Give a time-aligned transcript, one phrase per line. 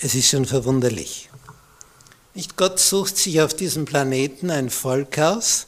[0.00, 1.28] Es ist schon verwunderlich.
[2.34, 5.66] Nicht Gott sucht sich auf diesem Planeten ein Volk aus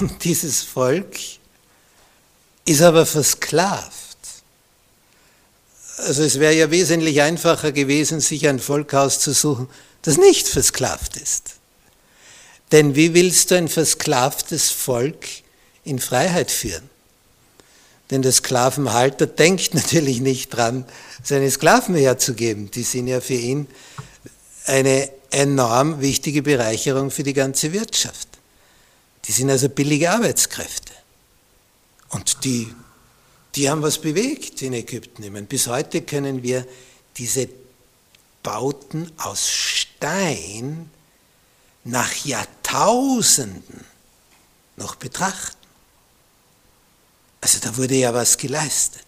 [0.00, 1.16] und dieses Volk
[2.64, 3.94] ist aber versklavt.
[5.98, 9.68] Also es wäre ja wesentlich einfacher gewesen, sich ein Volk auszusuchen,
[10.02, 11.54] das nicht versklavt ist.
[12.72, 15.26] Denn wie willst du ein versklavtes Volk
[15.84, 16.89] in Freiheit führen?
[18.10, 20.84] Denn der Sklavenhalter denkt natürlich nicht dran,
[21.22, 22.70] seine Sklaven herzugeben.
[22.70, 23.66] Die sind ja für ihn
[24.66, 28.28] eine enorm wichtige Bereicherung für die ganze Wirtschaft.
[29.24, 30.92] Die sind also billige Arbeitskräfte.
[32.10, 32.72] Und die,
[33.54, 35.22] die haben was bewegt in Ägypten.
[35.22, 36.66] Ich meine, bis heute können wir
[37.16, 37.48] diese
[38.42, 40.90] Bauten aus Stein
[41.84, 43.84] nach Jahrtausenden
[44.76, 45.59] noch betrachten.
[47.40, 49.06] Also da wurde ja was geleistet.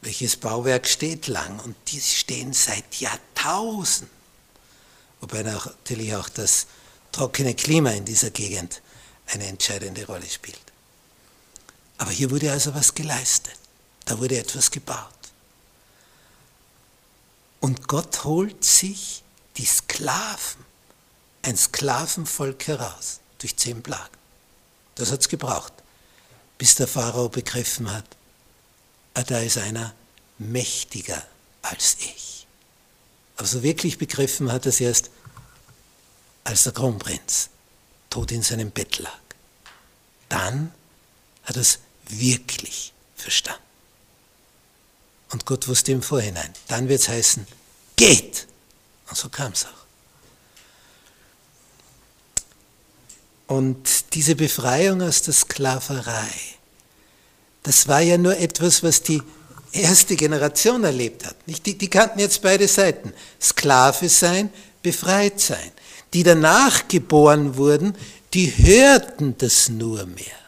[0.00, 1.60] Welches Bauwerk steht lang?
[1.60, 4.10] Und die stehen seit Jahrtausenden.
[5.20, 6.66] Wobei natürlich auch das
[7.12, 8.80] trockene Klima in dieser Gegend
[9.26, 10.58] eine entscheidende Rolle spielt.
[11.98, 13.54] Aber hier wurde also was geleistet.
[14.06, 15.08] Da wurde etwas gebaut.
[17.60, 19.22] Und Gott holt sich
[19.56, 20.64] die Sklaven,
[21.42, 24.16] ein Sklavenvolk heraus, durch zehn Plagen.
[24.96, 25.81] Das hat es gebraucht
[26.62, 28.04] bis der Pharao begriffen hat,
[29.14, 29.92] ah, da ist einer
[30.38, 31.20] mächtiger
[31.60, 32.46] als ich.
[33.36, 35.10] Aber so wirklich begriffen hat er es erst,
[36.44, 37.48] als der Kronprinz
[38.10, 39.18] tot in seinem Bett lag.
[40.28, 40.72] Dann
[41.42, 43.60] hat er es wirklich verstanden.
[45.30, 47.44] Und Gott wusste im Vorhinein, dann wird es heißen,
[47.96, 48.46] geht.
[49.08, 49.82] Und so kam es auch.
[53.48, 56.51] Und diese Befreiung aus der Sklaverei,
[57.62, 59.22] das war ja nur etwas, was die
[59.72, 61.36] erste Generation erlebt hat.
[61.46, 63.12] Die, die kannten jetzt beide Seiten.
[63.40, 64.50] Sklave sein,
[64.82, 65.70] befreit sein.
[66.12, 67.94] Die danach geboren wurden,
[68.34, 70.40] die hörten das nur mehr.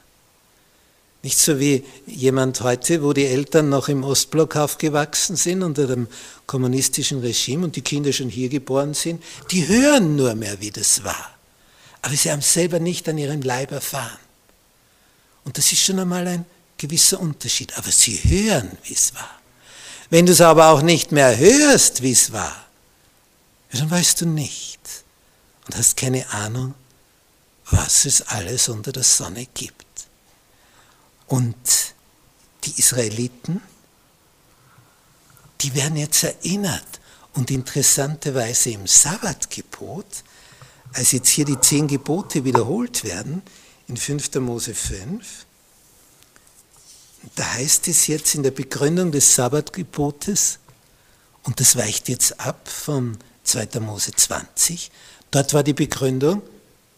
[1.23, 6.07] Nicht so wie jemand heute, wo die Eltern noch im Ostblock aufgewachsen sind unter dem
[6.47, 11.03] kommunistischen Regime und die Kinder schon hier geboren sind, die hören nur mehr, wie das
[11.03, 11.35] war
[12.05, 14.19] aber sie haben selber nicht an ihrem Leib erfahren.
[15.45, 16.45] Und das ist schon einmal ein
[16.89, 17.77] gewisser Unterschied.
[17.79, 19.41] Aber sie hören, wie es war.
[20.11, 22.55] Wenn du es aber auch nicht mehr hörst, wie es war,
[23.73, 24.81] dann weißt du nicht
[25.67, 26.75] und hast keine Ahnung,
[27.71, 29.87] was es alles unter der Sonne gibt.
[31.27, 31.57] Und
[32.65, 33.61] die Israeliten,
[35.63, 37.01] die werden jetzt erinnert
[37.33, 40.23] und interessanterweise im Sabbatgebot
[40.93, 43.43] als jetzt hier die zehn Gebote wiederholt werden,
[43.89, 44.35] in 5.
[44.37, 45.47] Mose 5,
[47.35, 50.59] da heißt es jetzt in der Begründung des Sabbatgebotes,
[51.45, 53.81] und das weicht jetzt ab von 2.
[53.81, 54.91] Mose 20,
[55.31, 56.43] dort war die Begründung,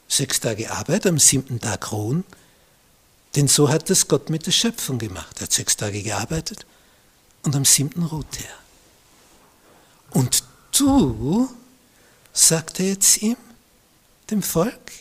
[0.08, 2.24] sechs Tage Arbeit, am siebten Tag ruhen,
[3.34, 5.36] denn so hat das Gott mit der Schöpfung gemacht.
[5.38, 6.64] Er hat sechs Tage gearbeitet
[7.42, 10.18] und am siebten ruhte er.
[10.18, 10.42] Und
[10.78, 11.50] du,
[12.32, 13.36] sagt er jetzt ihm,
[14.30, 14.92] dem Volk,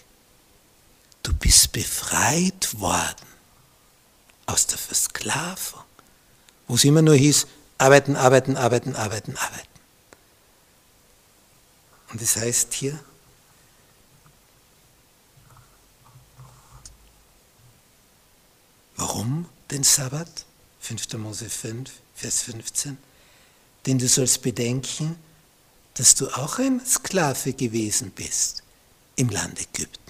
[1.24, 3.35] du bist befreit worden
[4.46, 5.84] aus der Versklavung,
[6.68, 7.48] wo es immer nur hieß,
[7.78, 9.68] arbeiten, arbeiten, arbeiten, arbeiten, arbeiten.
[12.10, 13.00] Und es das heißt hier,
[18.96, 20.46] warum den Sabbat?
[20.80, 21.14] 5.
[21.14, 22.98] Mose 5, Vers 15.
[23.86, 25.18] Denn du sollst bedenken,
[25.96, 28.64] dass du auch ein Sklave gewesen bist
[29.16, 30.05] im Land Ägypten.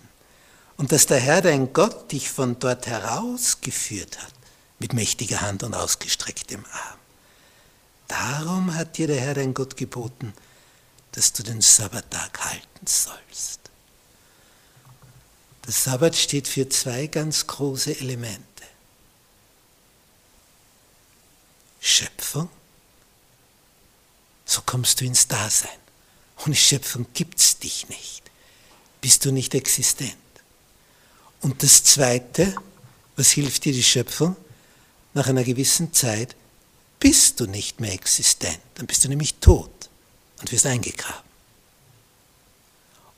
[0.77, 4.33] Und dass der Herr, dein Gott, dich von dort herausgeführt hat,
[4.79, 6.99] mit mächtiger Hand und ausgestrecktem Arm.
[8.07, 10.33] Darum hat dir der Herr dein Gott geboten,
[11.13, 13.61] dass du den Sabbattag halten sollst.
[15.65, 18.43] Der Sabbat steht für zwei ganz große Elemente.
[21.79, 22.49] Schöpfung,
[24.45, 25.69] so kommst du ins Dasein.
[26.45, 28.23] Ohne Schöpfung gibt es dich nicht.
[29.01, 30.17] Bist du nicht existent.
[31.45, 32.55] Und das Zweite,
[33.17, 34.35] was hilft dir die Schöpfung?
[35.13, 36.35] Nach einer gewissen Zeit
[36.99, 38.57] bist du nicht mehr existent.
[38.73, 39.91] Dann bist du nämlich tot
[40.39, 41.21] und wirst eingegraben.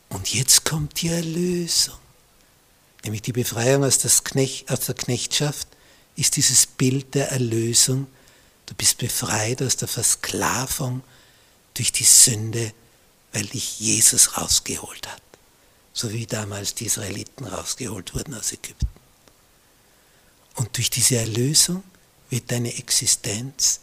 [0.09, 1.95] Und jetzt kommt die Erlösung.
[3.05, 5.69] Nämlich die Befreiung aus, Knecht, aus der Knechtschaft
[6.17, 8.07] ist dieses Bild der Erlösung.
[8.65, 11.01] Du bist befreit aus der Versklavung
[11.75, 12.73] durch die Sünde,
[13.31, 15.21] weil dich Jesus rausgeholt hat.
[15.97, 18.87] So wie damals die Israeliten rausgeholt wurden aus Ägypten.
[20.53, 21.83] Und durch diese Erlösung
[22.29, 23.79] wird deine Existenz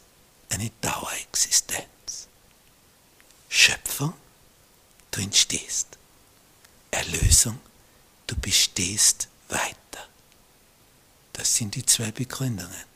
[0.48, 2.28] eine Dauerexistenz.
[3.48, 4.14] Schöpfung,
[5.10, 5.98] du entstehst.
[6.92, 7.58] Erlösung,
[8.28, 10.08] du bestehst weiter.
[11.32, 12.86] Das sind die zwei Begründungen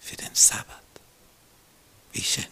[0.00, 0.82] für den Sabbat.
[2.12, 2.44] Wie schön.